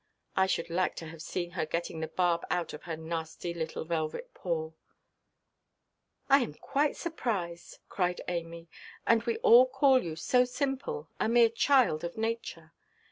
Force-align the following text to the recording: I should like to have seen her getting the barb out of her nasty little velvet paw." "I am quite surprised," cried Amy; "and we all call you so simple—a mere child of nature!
I 0.35 0.47
should 0.47 0.71
like 0.71 0.95
to 0.95 1.05
have 1.09 1.21
seen 1.21 1.51
her 1.51 1.63
getting 1.63 1.99
the 1.99 2.07
barb 2.07 2.43
out 2.49 2.73
of 2.73 2.85
her 2.85 2.97
nasty 2.97 3.53
little 3.53 3.85
velvet 3.85 4.33
paw." 4.33 4.71
"I 6.27 6.39
am 6.39 6.55
quite 6.55 6.95
surprised," 6.97 7.77
cried 7.87 8.19
Amy; 8.27 8.67
"and 9.05 9.21
we 9.21 9.37
all 9.43 9.67
call 9.67 10.01
you 10.01 10.15
so 10.15 10.43
simple—a 10.43 11.29
mere 11.29 11.49
child 11.49 12.03
of 12.03 12.17
nature! 12.17 12.73